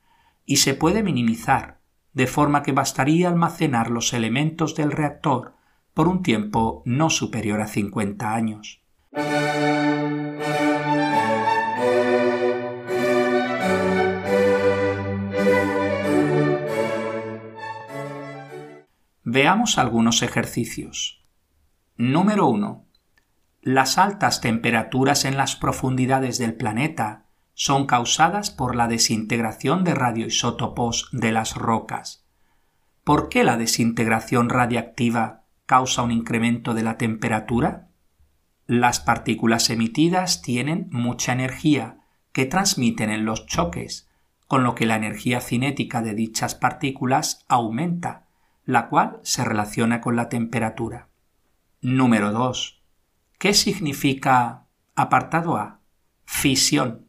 y 0.45 0.57
se 0.57 0.73
puede 0.73 1.03
minimizar, 1.03 1.79
de 2.13 2.27
forma 2.27 2.63
que 2.63 2.71
bastaría 2.71 3.27
almacenar 3.27 3.89
los 3.89 4.13
elementos 4.13 4.75
del 4.75 4.91
reactor 4.91 5.53
por 5.93 6.07
un 6.07 6.23
tiempo 6.23 6.81
no 6.85 7.09
superior 7.09 7.61
a 7.61 7.67
50 7.67 8.33
años. 8.33 8.81
Veamos 19.35 19.77
algunos 19.77 20.21
ejercicios. 20.21 21.21
Número 21.97 22.47
1. 22.47 22.85
Las 23.63 23.97
altas 23.97 24.39
temperaturas 24.39 25.25
en 25.25 25.35
las 25.35 25.57
profundidades 25.57 26.37
del 26.37 26.55
planeta 26.55 27.25
son 27.53 27.85
causadas 27.85 28.49
por 28.49 28.77
la 28.77 28.87
desintegración 28.87 29.83
de 29.83 29.93
radioisótopos 29.93 31.09
de 31.11 31.33
las 31.33 31.55
rocas. 31.55 32.25
¿Por 33.03 33.27
qué 33.27 33.43
la 33.43 33.57
desintegración 33.57 34.47
radiactiva 34.47 35.43
causa 35.65 36.01
un 36.03 36.13
incremento 36.13 36.73
de 36.73 36.83
la 36.83 36.97
temperatura? 36.97 37.89
Las 38.67 39.01
partículas 39.01 39.69
emitidas 39.69 40.43
tienen 40.43 40.87
mucha 40.91 41.33
energía 41.33 41.97
que 42.31 42.45
transmiten 42.45 43.09
en 43.09 43.25
los 43.25 43.47
choques, 43.47 44.09
con 44.47 44.63
lo 44.63 44.75
que 44.75 44.85
la 44.85 44.95
energía 44.95 45.41
cinética 45.41 46.01
de 46.01 46.13
dichas 46.13 46.55
partículas 46.55 47.43
aumenta, 47.49 48.24
la 48.65 48.89
cual 48.89 49.19
se 49.23 49.45
relaciona 49.45 50.01
con 50.01 50.15
la 50.15 50.29
temperatura. 50.29 51.09
Número 51.81 52.31
2. 52.31 52.81
¿Qué 53.37 53.53
significa 53.53 54.65
apartado 54.95 55.57
A? 55.57 55.81
Fisión. 56.25 57.07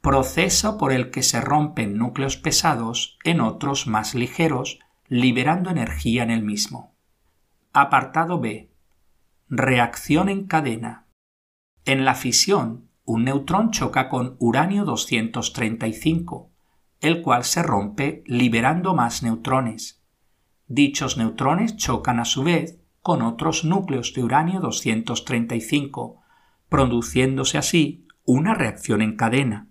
Proceso 0.00 0.78
por 0.78 0.92
el 0.92 1.10
que 1.10 1.22
se 1.22 1.40
rompen 1.40 1.98
núcleos 1.98 2.38
pesados 2.38 3.18
en 3.24 3.40
otros 3.40 3.86
más 3.86 4.14
ligeros, 4.14 4.78
liberando 5.08 5.70
energía 5.70 6.22
en 6.22 6.30
el 6.30 6.42
mismo. 6.42 6.94
Apartado 7.72 8.40
B 8.40 8.70
Reacción 9.52 10.28
en 10.28 10.46
cadena. 10.46 11.08
En 11.84 12.04
la 12.04 12.14
fisión, 12.14 12.88
un 13.04 13.24
neutrón 13.24 13.72
choca 13.72 14.08
con 14.08 14.36
uranio 14.38 14.84
235, 14.84 16.52
el 17.00 17.20
cual 17.20 17.42
se 17.42 17.64
rompe 17.64 18.22
liberando 18.26 18.94
más 18.94 19.24
neutrones. 19.24 19.99
Dichos 20.72 21.16
neutrones 21.16 21.76
chocan 21.76 22.20
a 22.20 22.24
su 22.24 22.44
vez 22.44 22.78
con 23.02 23.22
otros 23.22 23.64
núcleos 23.64 24.14
de 24.14 24.22
uranio 24.22 24.60
235, 24.60 26.22
produciéndose 26.68 27.58
así 27.58 28.06
una 28.24 28.54
reacción 28.54 29.02
en 29.02 29.16
cadena. 29.16 29.66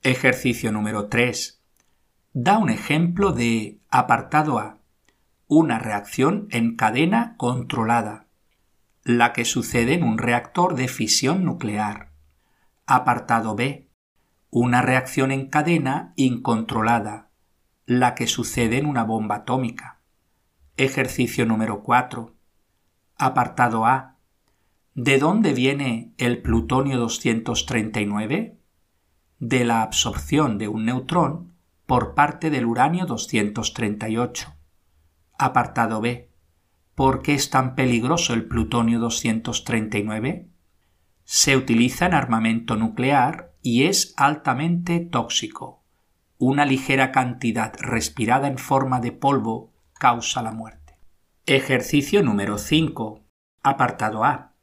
Ejercicio 0.00 0.70
número 0.70 1.08
3. 1.08 1.60
Da 2.34 2.58
un 2.58 2.70
ejemplo 2.70 3.32
de 3.32 3.80
apartado 3.88 4.60
A. 4.60 4.78
Una 5.48 5.80
reacción 5.80 6.46
en 6.50 6.76
cadena 6.76 7.34
controlada 7.36 8.28
la 9.02 9.32
que 9.32 9.44
sucede 9.44 9.94
en 9.94 10.04
un 10.04 10.18
reactor 10.18 10.76
de 10.76 10.86
fisión 10.86 11.44
nuclear. 11.44 12.12
Apartado 12.86 13.56
B. 13.56 13.90
Una 14.50 14.82
reacción 14.82 15.32
en 15.32 15.48
cadena 15.48 16.12
incontrolada, 16.14 17.30
la 17.86 18.14
que 18.14 18.28
sucede 18.28 18.78
en 18.78 18.86
una 18.86 19.02
bomba 19.02 19.34
atómica. 19.34 20.01
Ejercicio 20.78 21.44
número 21.44 21.82
4. 21.82 22.34
Apartado 23.18 23.84
A. 23.84 24.16
¿De 24.94 25.18
dónde 25.18 25.52
viene 25.52 26.14
el 26.16 26.40
plutonio 26.40 26.96
239? 26.96 28.56
De 29.38 29.64
la 29.66 29.82
absorción 29.82 30.56
de 30.56 30.68
un 30.68 30.86
neutrón 30.86 31.52
por 31.84 32.14
parte 32.14 32.48
del 32.48 32.64
uranio 32.64 33.04
238. 33.04 34.54
Apartado 35.36 36.00
B 36.00 36.30
¿Por 36.94 37.20
qué 37.20 37.34
es 37.34 37.50
tan 37.50 37.74
peligroso 37.74 38.32
el 38.32 38.46
plutonio 38.46 38.98
239? 38.98 40.48
Se 41.24 41.54
utiliza 41.54 42.06
en 42.06 42.14
armamento 42.14 42.76
nuclear 42.76 43.52
y 43.60 43.82
es 43.82 44.14
altamente 44.16 45.00
tóxico. 45.00 45.82
Una 46.38 46.64
ligera 46.64 47.12
cantidad 47.12 47.74
respirada 47.78 48.48
en 48.48 48.56
forma 48.56 49.00
de 49.00 49.12
polvo 49.12 49.71
causa 50.02 50.42
la 50.42 50.50
muerte. 50.50 50.98
Ejercicio 51.46 52.24
número 52.24 52.58
5. 52.58 53.20
Apartado 53.62 54.24
A. 54.24 54.54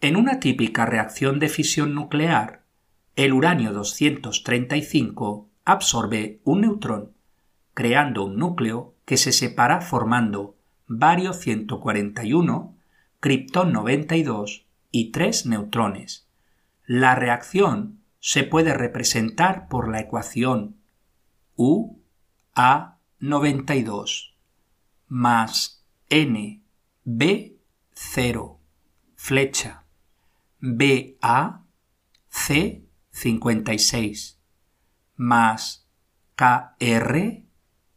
En 0.00 0.14
una 0.14 0.38
típica 0.38 0.86
reacción 0.86 1.40
de 1.40 1.48
fisión 1.48 1.92
nuclear, 1.92 2.62
el 3.16 3.32
uranio 3.32 3.72
235 3.72 5.48
absorbe 5.64 6.40
un 6.44 6.60
neutrón, 6.60 7.16
creando 7.74 8.22
un 8.22 8.36
núcleo 8.36 8.94
que 9.06 9.16
se 9.16 9.32
separa 9.32 9.80
formando 9.80 10.54
bario 10.86 11.32
141, 11.32 12.76
criptón 13.18 13.72
92 13.72 14.66
y 14.92 15.10
tres 15.10 15.46
neutrones. 15.46 16.28
La 16.86 17.16
reacción 17.16 18.04
se 18.20 18.44
puede 18.44 18.72
representar 18.74 19.66
por 19.66 19.88
la 19.88 19.98
ecuación 19.98 20.76
U 21.56 21.98
A 22.54 22.98
92 23.18 24.29
más 25.10 25.84
N 26.08 26.62
B 27.04 27.58
0 27.92 28.58
flecha 29.14 29.84
B 30.60 31.18
A 31.20 31.66
C 32.30 32.86
56 33.10 34.40
más 35.16 35.86
K 36.34 36.76
R 36.78 37.46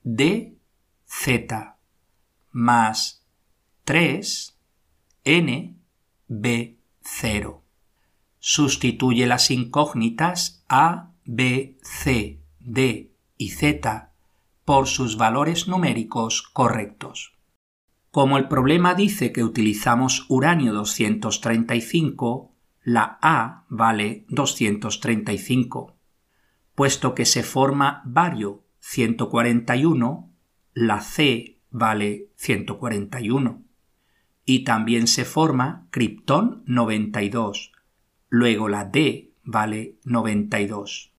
D 0.04 0.58
Z 1.06 1.78
más 2.52 3.26
3 3.86 4.60
n 5.24 5.78
b 6.28 6.80
0. 7.02 7.64
Sustituye 8.40 9.26
las 9.26 9.52
incógnitas 9.52 10.64
a, 10.68 11.14
b, 11.26 11.78
c, 11.82 12.42
d 12.60 13.14
y 13.38 13.50
z 13.50 14.13
por 14.66 14.88
sus 14.88 15.18
valores 15.18 15.68
numéricos 15.68 16.42
correctos. 16.42 17.34
Como 18.12 18.38
el 18.38 18.48
problema 18.48 18.94
dice 18.94 19.32
que 19.32 19.44
utilizamos 19.44 20.26
uranio 20.30 20.74
235, 20.74 22.54
la 22.84 23.18
A 23.22 23.66
vale 23.70 24.26
235. 24.30 25.98
Puesto 26.76 27.16
que 27.16 27.26
se 27.26 27.44
forma 27.44 28.02
bario 28.06 28.64
141, 28.80 30.32
la 30.74 31.02
C 31.02 31.60
vale 31.72 32.30
141. 32.36 33.64
Y 34.46 34.64
también 34.64 35.08
se 35.08 35.26
forma 35.26 35.88
criptón 35.90 36.64
92. 36.68 37.72
Luego 38.30 38.68
la 38.68 38.86
D 38.86 39.34
vale 39.44 39.98
92. 40.04 41.14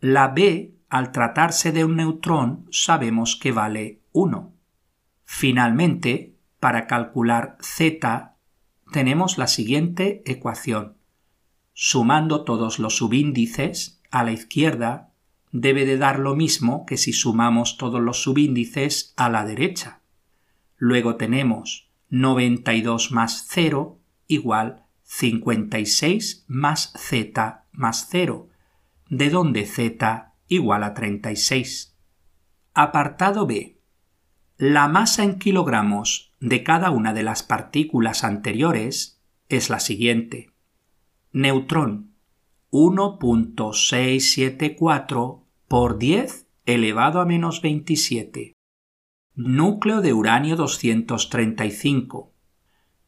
La 0.00 0.28
B, 0.28 0.79
al 0.90 1.12
tratarse 1.12 1.70
de 1.70 1.84
un 1.84 1.96
neutrón, 1.96 2.66
sabemos 2.70 3.36
que 3.36 3.52
vale 3.52 4.00
1. 4.12 4.52
Finalmente, 5.24 6.34
para 6.58 6.88
calcular 6.88 7.56
Z, 7.60 8.34
tenemos 8.92 9.38
la 9.38 9.46
siguiente 9.46 10.22
ecuación. 10.26 10.96
Sumando 11.72 12.44
todos 12.44 12.80
los 12.80 12.96
subíndices, 12.96 14.02
a 14.10 14.24
la 14.24 14.32
izquierda 14.32 15.12
debe 15.52 15.86
de 15.86 15.96
dar 15.96 16.18
lo 16.18 16.34
mismo 16.34 16.84
que 16.86 16.96
si 16.96 17.12
sumamos 17.12 17.76
todos 17.76 18.00
los 18.00 18.22
subíndices 18.22 19.14
a 19.16 19.28
la 19.28 19.44
derecha. 19.44 20.00
Luego 20.76 21.16
tenemos 21.16 21.88
92 22.08 23.12
más 23.12 23.46
0 23.48 23.98
igual 24.26 24.84
56 25.04 26.44
más 26.48 26.92
z 26.96 27.64
más 27.72 28.08
0, 28.10 28.48
de 29.08 29.30
donde 29.30 29.66
z 29.66 30.29
igual 30.50 30.84
a 30.84 30.92
36. 30.92 31.96
Apartado 32.74 33.46
B. 33.46 33.80
La 34.58 34.86
masa 34.88 35.24
en 35.24 35.38
kilogramos 35.38 36.34
de 36.40 36.62
cada 36.62 36.90
una 36.90 37.14
de 37.14 37.22
las 37.22 37.42
partículas 37.42 38.24
anteriores 38.24 39.22
es 39.48 39.70
la 39.70 39.80
siguiente. 39.80 40.52
Neutrón 41.32 42.12
1.674 42.70 45.44
por 45.66 45.96
10 45.98 46.46
elevado 46.66 47.20
a 47.20 47.24
menos 47.24 47.62
27. 47.62 48.52
Núcleo 49.34 50.02
de 50.02 50.12
uranio 50.12 50.56
235 50.56 52.34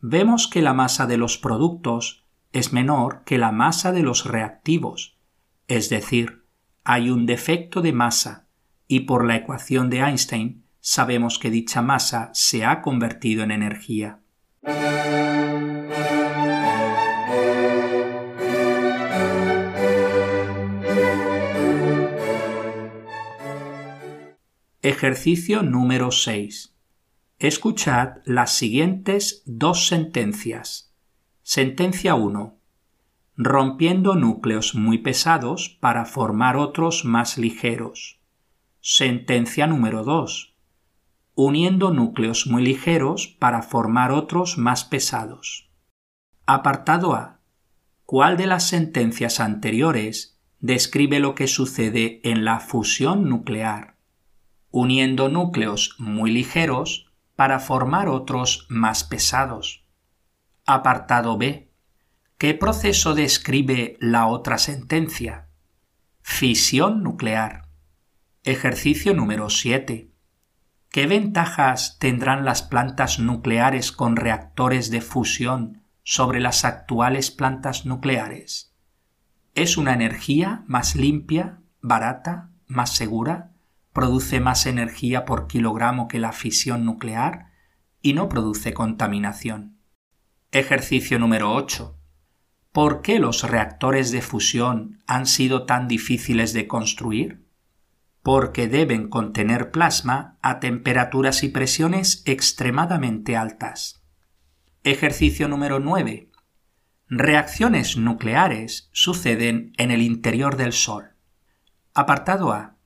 Vemos 0.00 0.48
que 0.48 0.62
la 0.62 0.74
masa 0.74 1.06
de 1.06 1.16
los 1.16 1.38
productos 1.38 2.24
es 2.52 2.72
menor 2.72 3.22
que 3.24 3.38
la 3.38 3.52
masa 3.52 3.92
de 3.92 4.02
los 4.02 4.24
reactivos, 4.24 5.16
es 5.68 5.88
decir, 5.88 6.44
hay 6.84 7.10
un 7.10 7.26
defecto 7.26 7.80
de 7.80 7.92
masa 7.92 8.48
y 8.88 9.00
por 9.00 9.24
la 9.24 9.36
ecuación 9.36 9.88
de 9.88 10.00
Einstein 10.00 10.64
sabemos 10.80 11.38
que 11.38 11.50
dicha 11.50 11.80
masa 11.80 12.30
se 12.34 12.64
ha 12.64 12.82
convertido 12.82 13.44
en 13.44 13.52
energía. 13.52 14.18
Ejercicio 24.82 25.62
número 25.62 26.10
6. 26.10 26.71
Escuchad 27.42 28.18
las 28.24 28.52
siguientes 28.52 29.42
dos 29.46 29.88
sentencias. 29.88 30.94
Sentencia 31.42 32.14
1. 32.14 32.56
Rompiendo 33.36 34.14
núcleos 34.14 34.76
muy 34.76 34.98
pesados 34.98 35.68
para 35.80 36.04
formar 36.04 36.56
otros 36.56 37.04
más 37.04 37.38
ligeros. 37.38 38.20
Sentencia 38.80 39.66
número 39.66 40.04
2. 40.04 40.54
Uniendo 41.34 41.90
núcleos 41.90 42.46
muy 42.46 42.62
ligeros 42.62 43.26
para 43.26 43.62
formar 43.62 44.12
otros 44.12 44.56
más 44.56 44.84
pesados. 44.84 45.68
Apartado 46.46 47.12
A. 47.12 47.40
¿Cuál 48.04 48.36
de 48.36 48.46
las 48.46 48.68
sentencias 48.68 49.40
anteriores 49.40 50.38
describe 50.60 51.18
lo 51.18 51.34
que 51.34 51.48
sucede 51.48 52.20
en 52.22 52.44
la 52.44 52.60
fusión 52.60 53.28
nuclear? 53.28 53.96
uniendo 54.72 55.28
núcleos 55.28 55.94
muy 55.98 56.30
ligeros 56.30 57.11
para 57.36 57.58
formar 57.58 58.08
otros 58.08 58.66
más 58.68 59.04
pesados. 59.04 59.84
Apartado 60.66 61.38
B. 61.38 61.70
¿Qué 62.38 62.54
proceso 62.54 63.14
describe 63.14 63.96
la 64.00 64.26
otra 64.26 64.58
sentencia? 64.58 65.48
Fisión 66.22 67.02
nuclear. 67.02 67.68
Ejercicio 68.44 69.14
número 69.14 69.48
7. 69.50 70.10
¿Qué 70.88 71.06
ventajas 71.06 71.98
tendrán 71.98 72.44
las 72.44 72.62
plantas 72.62 73.18
nucleares 73.18 73.92
con 73.92 74.16
reactores 74.16 74.90
de 74.90 75.00
fusión 75.00 75.82
sobre 76.02 76.40
las 76.40 76.64
actuales 76.64 77.30
plantas 77.30 77.86
nucleares? 77.86 78.74
¿Es 79.54 79.76
una 79.76 79.94
energía 79.94 80.64
más 80.66 80.96
limpia, 80.96 81.60
barata, 81.80 82.50
más 82.66 82.94
segura? 82.94 83.51
Produce 83.92 84.40
más 84.40 84.66
energía 84.66 85.24
por 85.24 85.46
kilogramo 85.46 86.08
que 86.08 86.18
la 86.18 86.32
fisión 86.32 86.84
nuclear 86.84 87.52
y 88.00 88.14
no 88.14 88.28
produce 88.28 88.74
contaminación. 88.74 89.78
Ejercicio 90.50 91.18
número 91.18 91.54
8. 91.54 91.98
¿Por 92.72 93.02
qué 93.02 93.18
los 93.18 93.42
reactores 93.48 94.10
de 94.12 94.22
fusión 94.22 95.02
han 95.06 95.26
sido 95.26 95.66
tan 95.66 95.88
difíciles 95.88 96.52
de 96.52 96.66
construir? 96.66 97.46
Porque 98.22 98.66
deben 98.66 99.08
contener 99.08 99.70
plasma 99.70 100.38
a 100.42 100.58
temperaturas 100.58 101.42
y 101.42 101.48
presiones 101.48 102.22
extremadamente 102.24 103.36
altas. 103.36 104.02
Ejercicio 104.84 105.48
número 105.48 105.80
9. 105.80 106.30
Reacciones 107.08 107.98
nucleares 107.98 108.88
suceden 108.92 109.74
en 109.76 109.90
el 109.90 110.00
interior 110.00 110.56
del 110.56 110.72
Sol. 110.72 111.14
Apartado 111.92 112.52
A. 112.52 112.76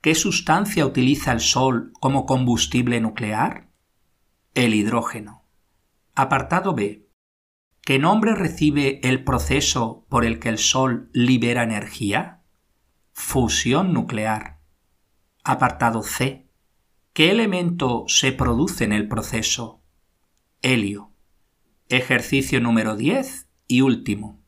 ¿Qué 0.00 0.14
sustancia 0.14 0.86
utiliza 0.86 1.32
el 1.32 1.40
Sol 1.40 1.92
como 1.98 2.24
combustible 2.24 3.00
nuclear? 3.00 3.68
El 4.54 4.74
hidrógeno. 4.74 5.44
Apartado 6.14 6.72
B. 6.72 7.08
¿Qué 7.80 7.98
nombre 7.98 8.36
recibe 8.36 9.00
el 9.02 9.24
proceso 9.24 10.06
por 10.08 10.24
el 10.24 10.38
que 10.38 10.50
el 10.50 10.58
Sol 10.58 11.10
libera 11.12 11.64
energía? 11.64 12.42
Fusión 13.12 13.92
nuclear. 13.92 14.60
Apartado 15.42 16.04
C. 16.04 16.48
¿Qué 17.12 17.32
elemento 17.32 18.04
se 18.06 18.30
produce 18.30 18.84
en 18.84 18.92
el 18.92 19.08
proceso? 19.08 19.82
Helio. 20.62 21.12
Ejercicio 21.88 22.60
número 22.60 22.94
10 22.94 23.48
y 23.66 23.80
último. 23.80 24.40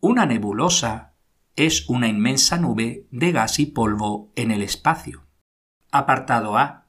Una 0.00 0.24
nebulosa 0.24 1.07
es 1.58 1.88
una 1.88 2.06
inmensa 2.06 2.56
nube 2.56 3.08
de 3.10 3.32
gas 3.32 3.58
y 3.58 3.66
polvo 3.66 4.30
en 4.36 4.52
el 4.52 4.62
espacio. 4.62 5.26
Apartado 5.90 6.56
A. 6.56 6.86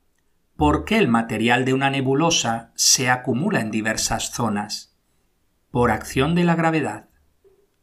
¿Por 0.56 0.86
qué 0.86 1.00
el 1.00 1.08
material 1.08 1.66
de 1.66 1.74
una 1.74 1.90
nebulosa 1.90 2.72
se 2.76 3.10
acumula 3.10 3.62
en 3.62 3.72
diversas 3.72 4.32
zonas? 4.32 4.96
Por 5.72 5.90
acción 5.90 6.36
de 6.36 6.44
la 6.44 6.56
gravedad. 6.56 7.10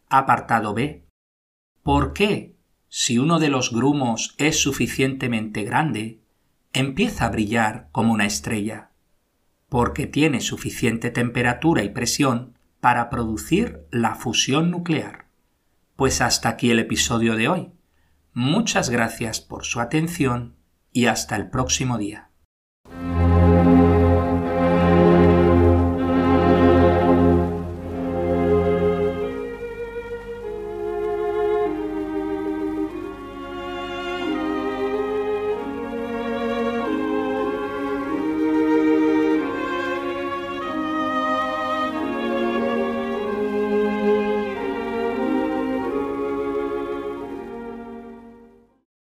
Apartado 0.09 0.75
B. 0.75 1.09
¿Por 1.83 2.12
qué, 2.12 2.57
si 2.88 3.18
uno 3.18 3.40
de 3.40 3.49
los 3.49 3.72
grumos 3.72 4.37
es 4.38 4.61
suficientemente 4.61 5.64
grande, 5.64 6.22
empieza 6.72 7.27
a 7.27 7.31
brillar 7.31 7.88
como 7.90 8.12
una 8.12 8.27
estrella? 8.27 8.92
Porque 9.68 10.07
tiene 10.07 10.40
suficiente 10.40 11.11
temperatura 11.11 11.83
y 11.83 11.88
presión 11.88 12.57
para 12.81 13.11
producir 13.11 13.88
la 13.90 14.14
fusión 14.14 14.70
nuclear. 14.70 15.25
Pues 15.96 16.20
hasta 16.20 16.50
aquí 16.50 16.70
el 16.70 16.78
episodio 16.78 17.37
de 17.37 17.48
hoy. 17.48 17.72
Muchas 18.35 18.90
gracias 18.90 19.40
por 19.40 19.64
su 19.64 19.80
atención 19.80 20.56
y 20.92 21.06
hasta 21.06 21.37
el 21.37 21.48
próximo 21.48 21.96
día. 21.96 22.25